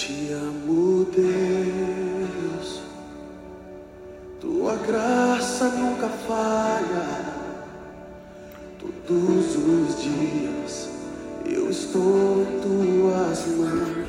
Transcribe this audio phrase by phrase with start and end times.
[0.00, 2.80] te amo, Deus.
[4.40, 7.34] Tua graça nunca falha.
[8.78, 10.90] Todos os dias
[11.44, 14.08] eu estou em tuas mãos.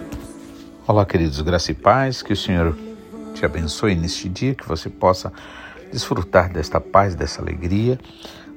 [0.87, 2.77] Olá, queridos, graça e paz, que o Senhor
[3.33, 5.33] te abençoe neste dia, que você possa
[5.91, 7.99] desfrutar desta paz, dessa alegria,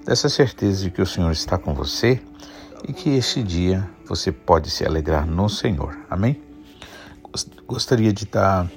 [0.07, 2.23] dessa certeza de que o Senhor está com você
[2.87, 5.99] e que este dia você pode se alegrar no Senhor.
[6.09, 6.54] Amém?
[7.67, 8.71] Gostaria de estar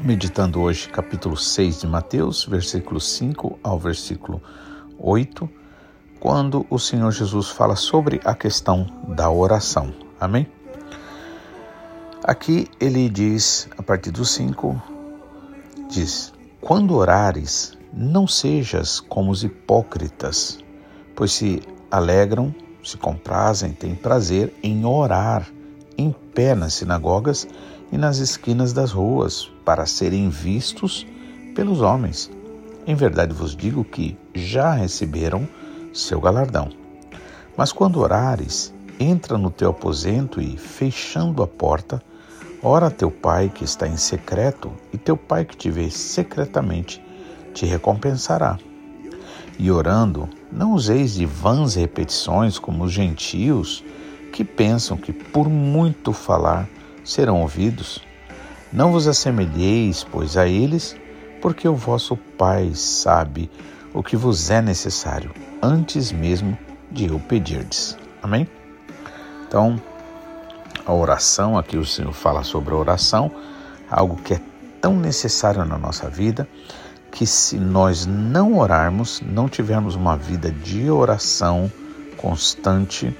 [0.00, 4.40] meditando hoje capítulo 6 de Mateus, versículo 5 ao versículo
[4.98, 5.46] 8,
[6.18, 9.92] quando o Senhor Jesus fala sobre a questão da oração.
[10.18, 10.46] Amém?
[12.22, 14.82] Aqui ele diz, a partir do 5,
[15.90, 16.32] diz:
[16.62, 20.58] Quando orares, não sejas como os hipócritas,
[21.14, 21.60] pois se
[21.90, 25.53] alegram, se comprazem, têm prazer em orar
[25.96, 27.46] em pé nas sinagogas
[27.92, 31.06] e nas esquinas das ruas, para serem vistos
[31.54, 32.30] pelos homens.
[32.86, 35.48] Em verdade vos digo que já receberam
[35.92, 36.70] seu galardão.
[37.56, 42.02] Mas quando orares, entra no teu aposento e, fechando a porta,
[42.62, 47.02] ora a teu pai que está em secreto, e teu pai que te vê secretamente
[47.54, 48.58] te recompensará.
[49.58, 53.84] E orando, não useis de vãs repetições como os gentios,
[54.34, 56.68] que pensam que por muito falar
[57.04, 58.04] serão ouvidos.
[58.72, 60.96] Não vos assemelheis, pois, a eles,
[61.40, 63.48] porque o vosso Pai sabe
[63.92, 65.30] o que vos é necessário,
[65.62, 66.58] antes mesmo
[66.90, 67.96] de eu pedirdes.
[68.20, 68.48] Amém?
[69.46, 69.80] Então,
[70.84, 73.30] a oração, aqui o Senhor fala sobre a oração,
[73.88, 74.40] algo que é
[74.80, 76.48] tão necessário na nossa vida,
[77.12, 81.70] que se nós não orarmos, não tivermos uma vida de oração
[82.16, 83.16] constante,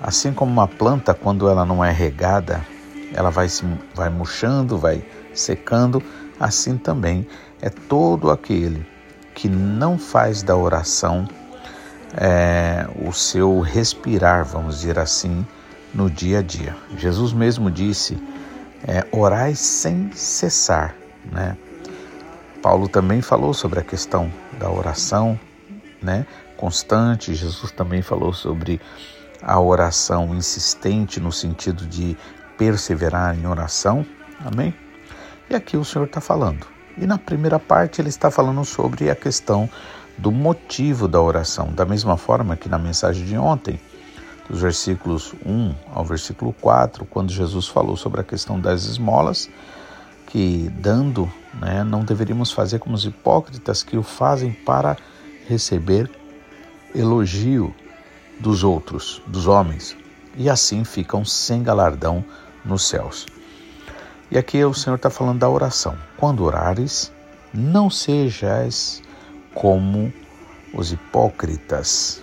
[0.00, 2.64] assim como uma planta, quando ela não é regada,
[3.14, 5.04] ela vai, se, vai murchando, vai
[5.34, 6.02] secando,
[6.38, 7.26] assim também
[7.60, 8.86] é todo aquele
[9.34, 11.26] que não faz da oração
[12.16, 15.46] é, o seu respirar, vamos dizer assim,
[15.94, 16.76] no dia a dia.
[16.96, 18.18] Jesus mesmo disse:
[18.86, 20.94] é, orai sem cessar,
[21.30, 21.56] né?
[22.62, 25.38] Paulo também falou sobre a questão da oração,
[26.02, 26.26] né?
[26.56, 27.34] Constante.
[27.34, 28.80] Jesus também falou sobre
[29.42, 32.16] a oração insistente no sentido de
[32.56, 34.04] perseverar em oração.
[34.44, 34.74] Amém?
[35.48, 36.66] E aqui o Senhor está falando.
[36.96, 39.68] E na primeira parte ele está falando sobre a questão
[40.16, 43.80] do motivo da oração, da mesma forma que na mensagem de ontem,
[44.48, 49.48] dos versículos 1 ao versículo 4, quando Jesus falou sobre a questão das esmolas,
[50.26, 54.96] que dando, né, não deveríamos fazer como os hipócritas que o fazem para
[55.46, 56.10] receber
[56.94, 57.74] elogio
[58.38, 59.96] dos outros, dos homens,
[60.36, 62.24] e assim ficam sem galardão
[62.64, 63.26] nos céus.
[64.30, 65.96] E aqui o Senhor está falando da oração.
[66.16, 67.10] Quando orares,
[67.52, 69.02] não sejais
[69.54, 70.12] como
[70.72, 72.22] os hipócritas,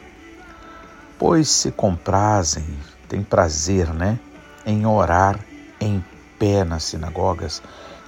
[1.17, 2.65] pois se comprazem,
[3.09, 4.19] têm prazer, né,
[4.65, 5.39] em orar
[5.79, 6.03] em
[6.37, 7.61] pé nas sinagogas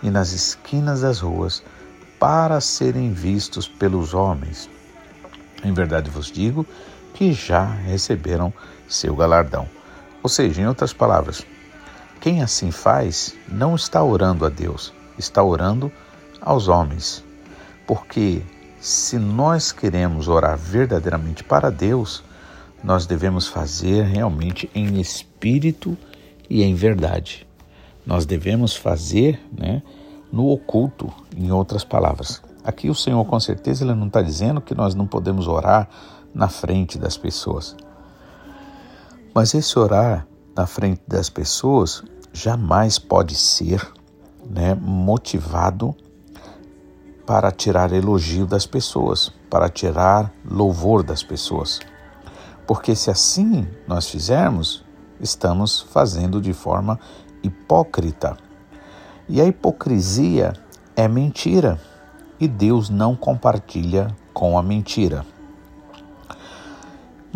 [0.04, 1.64] e nas esquinas das ruas,
[2.20, 4.70] para serem vistos pelos homens.
[5.64, 6.66] Em verdade vos digo
[7.18, 8.54] que já receberam
[8.88, 9.68] seu galardão.
[10.22, 11.44] Ou seja, em outras palavras,
[12.22, 15.92] quem assim faz não está orando a Deus, está orando
[16.40, 17.24] aos homens.
[17.88, 18.44] Porque
[18.80, 22.24] se nós queremos orar verdadeiramente para Deus,
[22.84, 25.98] nós devemos fazer realmente em espírito
[26.48, 27.48] e em verdade.
[28.06, 29.82] Nós devemos fazer né,
[30.32, 32.44] no oculto, em outras palavras.
[32.64, 35.90] Aqui o Senhor, com certeza, ele não está dizendo que nós não podemos orar
[36.34, 37.76] na frente das pessoas.
[39.34, 43.86] Mas esse orar na frente das pessoas jamais pode ser
[44.50, 45.96] né, motivado
[47.26, 51.80] para tirar elogio das pessoas, para tirar louvor das pessoas.
[52.66, 54.84] Porque se assim nós fizermos,
[55.20, 57.00] estamos fazendo de forma
[57.44, 58.38] hipócrita.
[59.28, 60.54] E a hipocrisia
[60.96, 61.80] é mentira,
[62.40, 65.26] e Deus não compartilha com a mentira.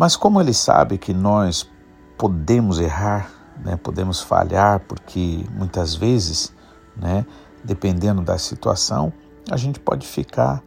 [0.02, 1.70] Mas como ele sabe que nós
[2.18, 3.30] podemos errar,
[3.64, 6.52] né, podemos falhar, porque muitas vezes,
[6.96, 7.24] né,
[7.62, 9.12] dependendo da situação,
[9.48, 10.60] a gente pode ficar.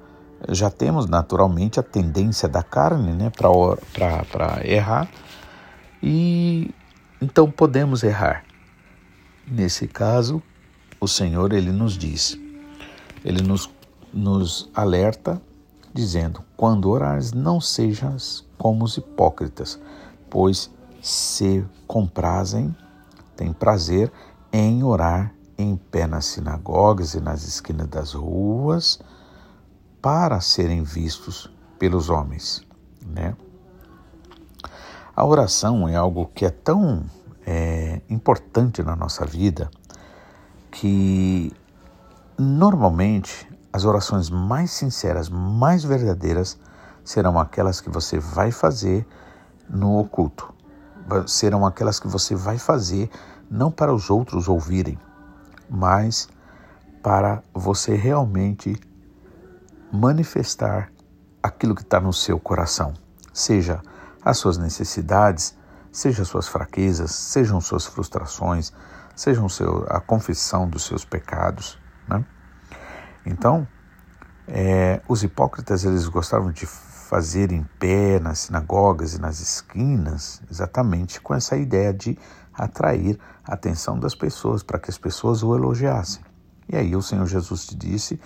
[0.48, 5.10] Já temos naturalmente a tendência da carne né, para errar,
[6.02, 6.74] e
[7.22, 8.46] então podemos errar.
[9.46, 10.42] Nesse caso,
[10.98, 12.40] o Senhor ele nos diz,
[13.22, 13.70] ele nos,
[14.14, 15.42] nos alerta,
[15.96, 19.80] dizendo: quando orares, não sejas como os hipócritas,
[20.30, 20.70] pois
[21.02, 22.76] se comprazem,
[23.38, 24.12] têm prazer
[24.52, 29.00] em orar em pé nas sinagogas e nas esquinas das ruas
[30.02, 31.50] para serem vistos
[31.80, 32.62] pelos homens,
[33.02, 33.34] né?
[35.16, 37.06] A oração é algo que é tão
[37.48, 39.72] é, importante na nossa vida
[40.70, 41.54] que
[42.38, 46.58] normalmente as orações mais sinceras, mais verdadeiras,
[47.04, 49.06] serão aquelas que você vai fazer
[49.70, 50.54] no oculto.
[51.28, 53.10] Serão aquelas que você vai fazer
[53.52, 54.98] não para os outros ouvirem,
[55.70, 56.30] mas
[57.04, 58.80] para você realmente
[59.92, 60.90] manifestar
[61.44, 62.94] aquilo que está no seu coração,
[63.34, 63.82] seja
[64.24, 65.54] as suas necessidades,
[65.92, 68.72] seja as suas fraquezas, sejam suas frustrações,
[69.14, 71.78] sejam seu, a confissão dos seus pecados.
[72.08, 72.26] Né?
[73.26, 73.68] Então,
[74.48, 81.22] é, os hipócritas eles gostavam de fazer em pé nas sinagogas e nas esquinas, exatamente
[81.22, 82.18] com essa ideia de
[82.54, 86.24] atrair a atenção das pessoas, para que as pessoas o elogiassem.
[86.68, 88.20] E aí o Senhor Jesus te disse,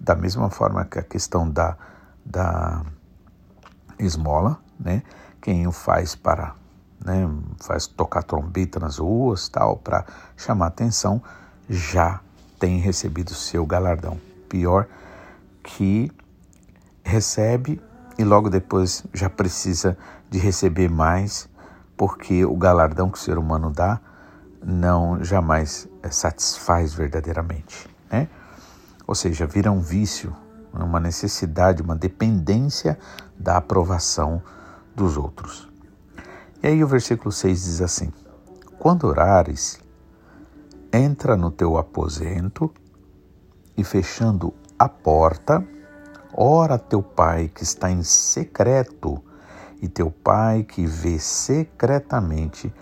[0.00, 1.76] da mesma forma que a questão da,
[2.24, 2.82] da
[3.98, 5.02] esmola, né?
[5.40, 6.54] Quem o faz para,
[7.04, 7.28] né,
[7.60, 10.04] faz tocar trombeta nas ruas, tal, para
[10.36, 11.20] chamar atenção,
[11.68, 12.20] já
[12.58, 14.31] tem recebido seu galardão.
[14.52, 14.86] Pior
[15.62, 16.12] que
[17.02, 17.80] recebe
[18.18, 19.96] e logo depois já precisa
[20.28, 21.48] de receber mais,
[21.96, 23.98] porque o galardão que o ser humano dá
[24.62, 28.28] não jamais satisfaz verdadeiramente, né?
[29.06, 30.36] Ou seja, vira um vício,
[30.70, 32.98] uma necessidade, uma dependência
[33.38, 34.42] da aprovação
[34.94, 35.66] dos outros.
[36.62, 38.12] E aí o versículo 6 diz assim:
[38.78, 39.80] Quando orares,
[40.92, 42.70] entra no teu aposento
[43.76, 45.64] e fechando a porta,
[46.32, 49.22] ora teu pai que está em secreto,
[49.80, 52.72] e teu pai que vê secretamente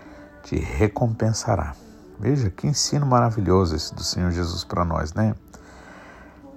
[0.43, 1.73] te recompensará.
[2.19, 5.33] Veja que ensino maravilhoso esse do Senhor Jesus para nós, né?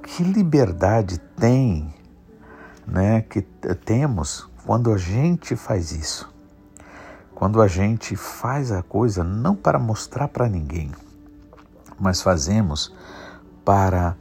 [0.02, 1.94] Que liberdade tem,
[2.87, 6.30] né, que temos quando a gente faz isso.
[7.34, 10.92] Quando a gente faz a coisa não para mostrar para ninguém,
[11.98, 12.94] mas fazemos
[13.64, 14.14] para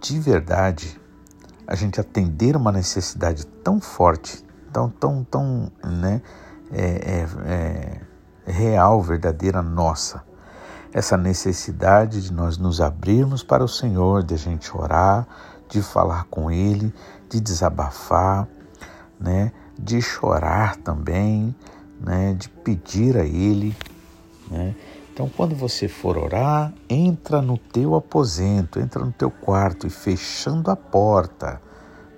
[0.00, 0.98] de verdade
[1.66, 6.22] a gente atender uma necessidade tão forte, tão, tão, tão né,
[6.72, 8.00] é, é,
[8.46, 10.22] é real, verdadeira nossa.
[10.92, 15.26] Essa necessidade de nós nos abrirmos para o Senhor, de a gente orar,
[15.68, 16.94] de falar com Ele,
[17.28, 18.48] de desabafar,
[19.20, 19.52] né?
[19.78, 21.54] de chorar também,
[22.00, 23.76] né, de pedir a Ele.
[24.50, 24.74] Né?
[25.18, 30.70] Então, quando você for orar, entra no teu aposento, entra no teu quarto e fechando
[30.70, 31.60] a porta,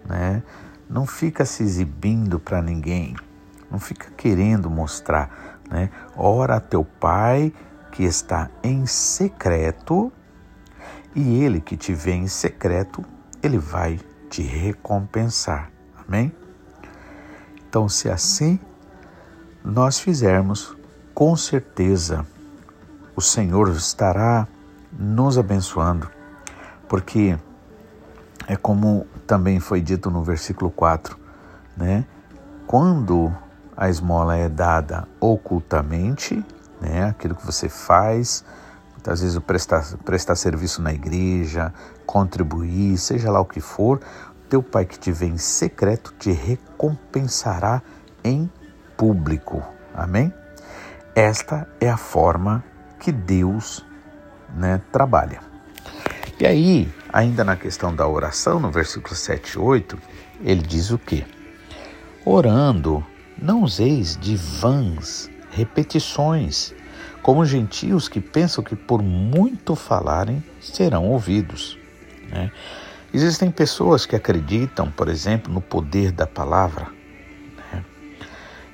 [0.05, 0.43] né?
[0.87, 3.17] Não fica se exibindo para ninguém,
[3.70, 5.88] não fica querendo mostrar, né?
[6.14, 7.55] Ora a teu Pai
[7.91, 10.12] que está em secreto,
[11.17, 13.03] e ele que te vê em secreto,
[13.43, 13.99] ele vai
[14.29, 15.70] te recompensar.
[16.06, 16.31] Amém?
[17.67, 18.61] Então, se assim
[19.64, 20.76] nós fizermos,
[21.14, 22.26] com certeza
[23.14, 24.46] o Senhor estará
[24.92, 26.08] nos abençoando,
[26.88, 27.38] porque
[28.46, 31.16] é como também foi dito no versículo 4,
[31.76, 32.04] né?
[32.66, 33.32] Quando
[33.76, 36.44] a esmola é dada ocultamente,
[36.81, 37.06] né?
[37.06, 38.44] Aquilo que você faz,
[38.93, 41.72] muitas vezes prestar, prestar serviço na igreja,
[42.05, 44.00] contribuir, seja lá o que for,
[44.48, 47.81] teu Pai que te vê em secreto te recompensará
[48.24, 48.50] em
[48.96, 49.62] público.
[49.94, 50.34] Amém?
[51.14, 52.64] Esta é a forma
[53.00, 53.84] que Deus
[54.54, 55.40] né, trabalha.
[56.38, 59.98] E aí, ainda na questão da oração, no versículo 7 e 8,
[60.42, 61.24] ele diz o quê?
[62.24, 63.04] Orando,
[63.40, 66.74] não useis de vãs repetições,
[67.22, 71.78] como gentios que pensam que por muito falarem serão ouvidos.
[72.30, 72.50] Né?
[73.12, 76.86] Existem pessoas que acreditam, por exemplo, no poder da palavra.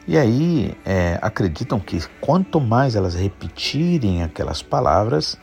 [0.07, 5.39] E aí é, acreditam que quanto mais elas repetirem aquelas palavras,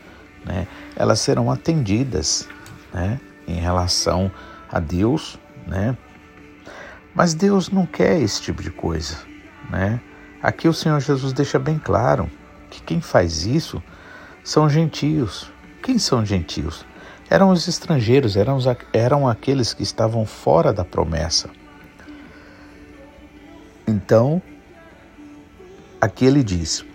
[0.45, 2.47] né, elas serão atendidas
[2.93, 4.31] né, em relação
[4.71, 5.37] a Deus.
[5.67, 5.97] Né?
[7.13, 9.17] Mas Deus não quer esse tipo de coisa.
[9.69, 9.99] Né?
[10.41, 12.29] Aqui o Senhor Jesus deixa bem claro
[12.69, 13.83] que quem faz isso
[14.43, 15.51] são gentios.
[15.81, 16.85] Quem são gentios?
[17.33, 21.49] eram os estrangeiros, eram, os, eram aqueles que estavam fora da promessa.
[23.87, 24.39] Então,
[26.03, 26.85] aqui ele diz: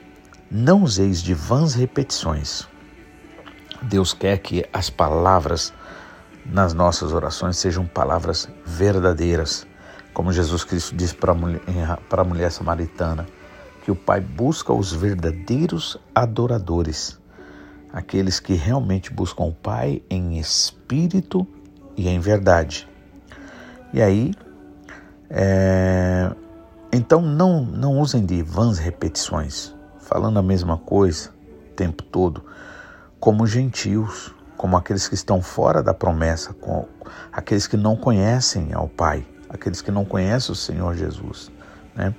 [0.50, 2.68] Não useis de vãs repetições.
[3.82, 5.72] Deus quer que as palavras
[6.44, 9.66] nas nossas orações sejam palavras verdadeiras,
[10.12, 11.60] como Jesus Cristo disse para a mulher,
[12.08, 13.26] para a mulher samaritana,
[13.84, 17.18] que o Pai busca os verdadeiros adoradores
[17.92, 21.46] aqueles que realmente buscam o Pai em espírito
[21.96, 22.88] e em verdade.
[23.92, 24.32] E aí,
[25.30, 26.30] é...
[26.92, 31.30] então não, não usem de vãs repetições, falando a mesma coisa
[31.70, 32.44] o tempo todo,
[33.20, 36.86] como gentios, como aqueles que estão fora da promessa, com
[37.32, 41.50] aqueles que não conhecem ao Pai, aqueles que não conhecem o Senhor Jesus,
[41.94, 42.14] né?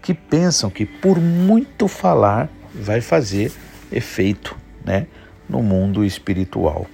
[0.00, 3.52] que pensam que por muito falar vai fazer
[3.90, 5.06] efeito né?
[5.48, 6.86] no mundo espiritual.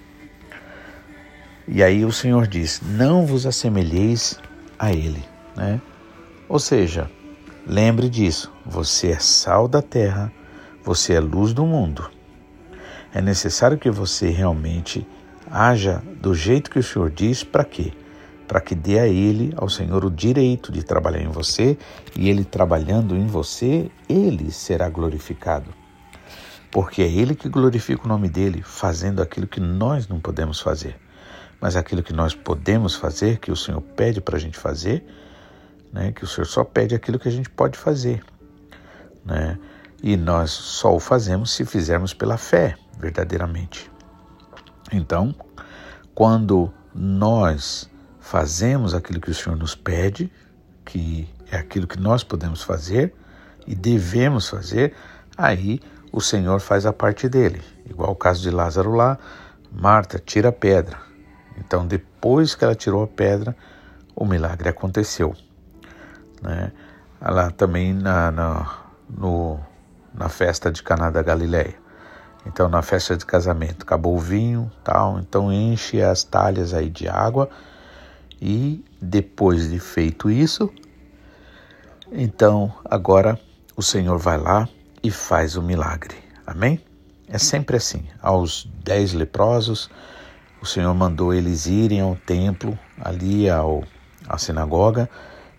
[1.66, 4.40] E aí o Senhor diz: Não vos assemelheis
[4.78, 5.22] a Ele.
[5.54, 5.80] Né?
[6.48, 7.10] Ou seja,
[7.68, 10.32] lembre disso: você é sal da terra,
[10.82, 12.10] você é luz do mundo.
[13.12, 15.06] É necessário que você realmente
[15.50, 17.92] haja do jeito que o Senhor diz, para quê?
[18.46, 21.76] Para que dê a Ele, ao Senhor, o direito de trabalhar em você
[22.16, 25.72] e Ele trabalhando em você, Ele será glorificado.
[26.70, 30.96] Porque é Ele que glorifica o nome dele, fazendo aquilo que nós não podemos fazer.
[31.60, 35.04] Mas aquilo que nós podemos fazer, que o Senhor pede para a gente fazer,
[35.92, 38.22] né, que o Senhor só pede aquilo que a gente pode fazer.
[39.24, 39.58] Né?
[40.02, 43.90] E nós só o fazemos se fizermos pela fé, verdadeiramente.
[44.92, 45.34] Então,
[46.14, 47.90] quando nós
[48.20, 50.32] fazemos aquilo que o Senhor nos pede,
[50.84, 53.14] que é aquilo que nós podemos fazer
[53.66, 54.94] e devemos fazer,
[55.36, 55.80] aí
[56.12, 57.62] o Senhor faz a parte dele.
[57.84, 59.18] Igual o caso de Lázaro lá,
[59.70, 60.98] Marta tira a pedra.
[61.58, 63.56] Então, depois que ela tirou a pedra,
[64.14, 65.34] o milagre aconteceu.
[66.42, 66.72] Né?
[67.20, 68.76] Lá também na, na,
[69.08, 69.58] no,
[70.14, 71.74] na festa de Caná da Galileia.
[72.46, 77.08] Então, na festa de casamento, acabou o vinho, tal, então enche as talhas aí de
[77.08, 77.50] água
[78.40, 80.72] e depois de feito isso,
[82.10, 83.38] então agora
[83.76, 84.68] o Senhor vai lá
[85.02, 86.16] e faz o milagre.
[86.46, 86.80] Amém?
[87.28, 88.06] É sempre assim.
[88.22, 89.90] Aos dez leprosos,
[90.62, 93.84] o Senhor mandou eles irem ao templo, ali ao,
[94.26, 95.08] à sinagoga,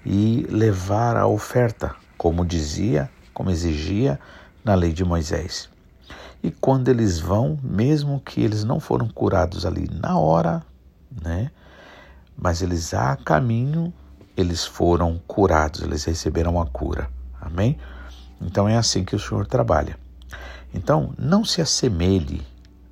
[0.05, 4.19] e levar a oferta, como dizia, como exigia
[4.63, 5.69] na lei de Moisés.
[6.41, 10.63] E quando eles vão, mesmo que eles não foram curados ali na hora,
[11.23, 11.51] né?
[12.37, 13.93] Mas eles a caminho,
[14.37, 17.09] eles foram curados, eles receberam a cura.
[17.41, 17.77] Amém?
[18.41, 19.97] Então é assim que o Senhor trabalha.
[20.73, 22.41] Então, não se assemelhe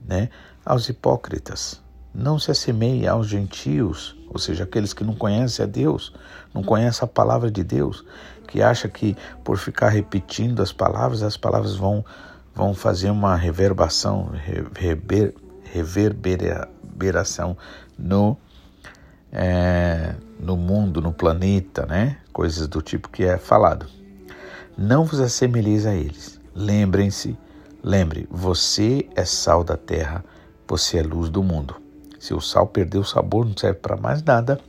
[0.06, 0.30] né,
[0.66, 1.82] aos hipócritas,
[2.14, 6.13] não se assemelhe aos gentios, ou seja, aqueles que não conhecem a Deus,
[6.53, 8.03] não conhecem a palavra de Deus,
[8.48, 12.03] que acha que por ficar repetindo as palavras, as palavras vão,
[12.53, 14.31] vão fazer uma reverbação,
[14.75, 17.57] rever, reverberação
[17.98, 18.38] no,
[19.31, 22.17] é, no mundo, no planeta, né?
[22.31, 23.88] Coisas do tipo que é falado.
[24.77, 26.39] Não vos assemelheis a eles.
[26.55, 27.38] Lembrem-se,
[27.84, 30.24] lembre, você é sal da terra,
[30.67, 31.87] você é luz do mundo.
[32.20, 34.60] Se o sal perder o sabor, não serve para mais nada,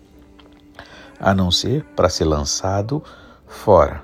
[1.18, 3.02] a não ser para ser lançado
[3.46, 4.02] fora.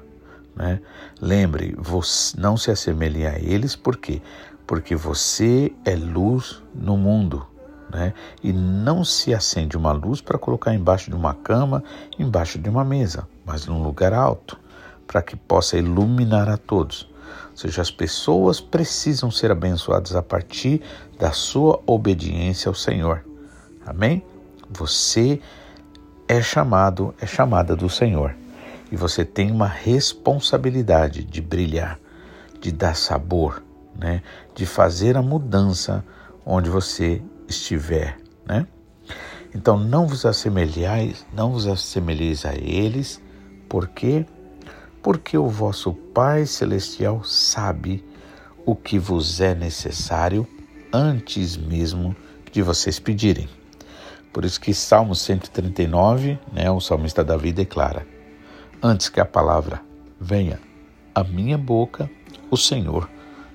[0.56, 0.80] Né?
[1.20, 4.22] Lembre, você não se assemelhe a eles, por quê?
[4.66, 7.46] Porque você é luz no mundo.
[7.90, 8.12] Né?
[8.42, 11.84] E não se acende uma luz para colocar embaixo de uma cama,
[12.18, 14.58] embaixo de uma mesa, mas num lugar alto
[15.06, 17.08] para que possa iluminar a todos.
[17.50, 20.82] Ou seja, as pessoas precisam ser abençoadas a partir
[21.18, 23.24] da sua obediência ao Senhor.
[23.86, 24.24] Amém?
[24.70, 25.40] Você
[26.26, 28.34] é chamado, é chamada do Senhor.
[28.90, 31.98] E você tem uma responsabilidade de brilhar,
[32.60, 33.62] de dar sabor,
[33.98, 34.22] né?
[34.54, 36.04] de fazer a mudança
[36.44, 38.18] onde você estiver.
[38.46, 38.66] Né?
[39.54, 43.20] Então não vos assemelhais, não vos assemelheis a eles,
[43.68, 44.26] porque
[45.02, 48.02] porque o vosso Pai Celestial sabe
[48.64, 50.48] o que vos é necessário
[50.90, 52.16] antes mesmo
[52.50, 53.46] de vocês pedirem.
[54.34, 58.06] Por isso que Salmo 139, né, o salmista Davi declara:
[58.82, 59.80] Antes que a palavra
[60.20, 60.60] venha
[61.14, 62.10] à minha boca,
[62.50, 63.08] o Senhor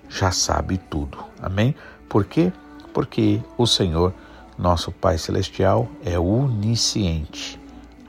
[0.09, 1.19] já sabe tudo.
[1.39, 1.75] Amém?
[2.09, 2.51] Por quê?
[2.93, 4.11] Porque o Senhor,
[4.57, 7.59] nosso Pai Celestial, é onisciente.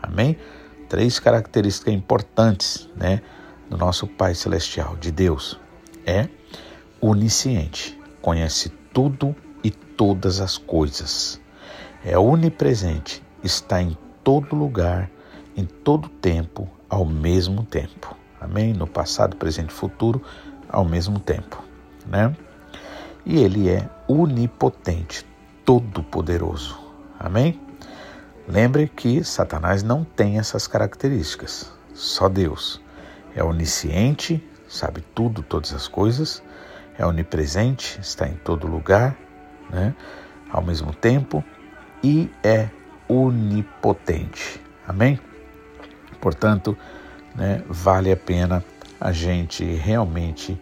[0.03, 0.39] Amém?
[0.91, 3.23] três características importantes né,
[3.71, 5.59] do nosso Pai Celestial, de Deus.
[6.05, 6.29] É
[7.01, 11.41] onisciente, conhece tudo e todas as coisas.
[12.03, 15.11] É onipresente, está em todo lugar,
[15.55, 18.17] em todo tempo, ao mesmo tempo.
[18.41, 18.73] Amém?
[18.73, 20.23] No passado, presente e futuro,
[20.69, 21.63] ao mesmo tempo.
[22.07, 22.35] Né?
[23.27, 25.27] E ele é onipotente,
[25.63, 26.79] todo-poderoso.
[27.19, 27.61] Amém?
[28.49, 32.81] Lembre que Satanás não tem essas características, só Deus.
[33.37, 36.43] É onisciente, sabe tudo, todas as coisas,
[36.97, 39.17] é onipresente, está em todo lugar,
[39.69, 39.95] né?
[40.51, 41.45] ao mesmo tempo
[42.03, 42.69] e é
[43.09, 44.61] onipotente.
[44.87, 45.19] Amém?
[46.21, 46.77] Portanto,
[47.35, 48.65] né, vale a pena
[49.01, 50.61] a gente realmente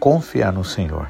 [0.00, 1.08] confiar no Senhor.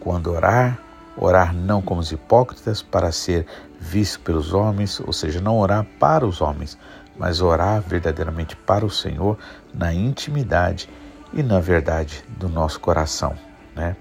[0.00, 0.78] Quando orar,
[1.16, 3.46] orar não como os hipócritas para ser
[3.80, 6.78] visto pelos homens, ou seja, não orar para os homens,
[7.18, 9.38] mas orar verdadeiramente para o Senhor
[9.74, 10.88] na intimidade
[11.32, 13.34] e na verdade do nosso coração.
[13.74, 13.96] Né?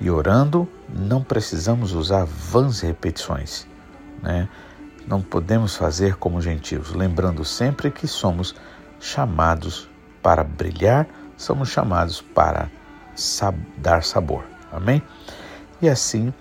[0.00, 3.66] E orando, não precisamos usar vãs repetições.
[4.26, 4.48] Né?
[5.06, 8.56] Não podemos fazer como gentios, lembrando sempre que somos
[8.98, 9.88] chamados
[10.20, 11.06] para brilhar,
[11.36, 12.68] somos chamados para
[13.14, 14.44] sab dar sabor.
[14.72, 15.00] Amém?
[15.80, 16.34] E assim,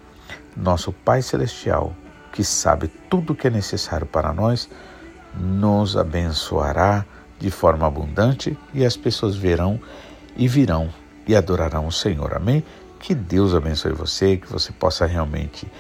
[0.58, 1.96] nosso Pai Celestial,
[2.32, 4.68] que sabe tudo o que é necessário para nós,
[5.38, 7.06] nos abençoará
[7.38, 9.80] de forma abundante e as pessoas verão
[10.36, 10.90] e virão
[11.28, 12.34] e adorarão o Senhor.
[12.34, 12.64] Amém?
[13.00, 15.72] Que Deus abençoe você, que você possa realmente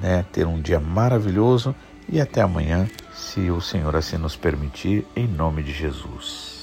[0.00, 1.74] né, ter um dia maravilhoso
[2.08, 6.59] e até amanhã, se o Senhor assim nos permitir, em nome de Jesus.